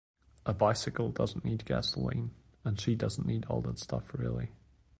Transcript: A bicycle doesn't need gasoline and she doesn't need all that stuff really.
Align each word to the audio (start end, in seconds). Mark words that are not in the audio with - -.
A 0.47 0.51
bicycle 0.55 1.11
doesn't 1.11 1.45
need 1.45 1.63
gasoline 1.63 2.31
and 2.63 2.81
she 2.81 2.95
doesn't 2.95 3.27
need 3.27 3.45
all 3.45 3.61
that 3.61 3.77
stuff 3.77 4.11
really. 4.15 4.49